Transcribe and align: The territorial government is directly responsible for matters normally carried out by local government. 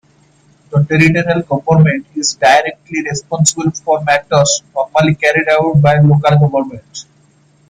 The 0.71 0.83
territorial 0.83 1.43
government 1.63 2.07
is 2.15 2.33
directly 2.33 3.03
responsible 3.03 3.69
for 3.69 4.03
matters 4.03 4.63
normally 4.73 5.13
carried 5.13 5.47
out 5.47 5.79
by 5.79 5.99
local 5.99 6.39
government. 6.41 7.05